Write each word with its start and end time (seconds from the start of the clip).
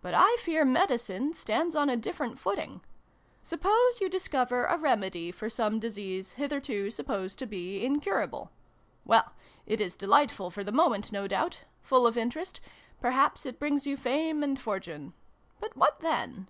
But 0.00 0.12
I 0.12 0.38
fear 0.40 0.64
Medicine 0.64 1.34
stands 1.34 1.76
on 1.76 1.88
a 1.88 1.96
different 1.96 2.36
footing. 2.36 2.80
Suppose 3.44 4.00
you 4.00 4.08
discover 4.08 4.64
a 4.64 4.76
remedy 4.76 5.30
for 5.30 5.48
some 5.48 5.78
dis 5.78 5.96
ease 5.96 6.32
hitherto 6.32 6.90
supposed 6.90 7.38
to 7.38 7.46
be 7.46 7.84
incurable. 7.86 8.50
Well, 9.04 9.34
it 9.64 9.80
is 9.80 9.94
delightful 9.94 10.50
for 10.50 10.64
the 10.64 10.72
moment, 10.72 11.12
no 11.12 11.28
doubt 11.28 11.60
full 11.80 12.08
of 12.08 12.18
interest 12.18 12.60
perhaps 13.00 13.46
it 13.46 13.60
brings 13.60 13.86
you 13.86 13.96
fame 13.96 14.42
and 14.42 14.58
fortune. 14.58 15.14
But 15.60 15.76
what 15.76 16.00
then 16.00 16.48